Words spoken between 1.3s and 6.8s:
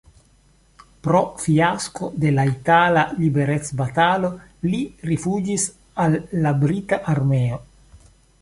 fiasko de la itala liberecbatalo li rifuĝis al la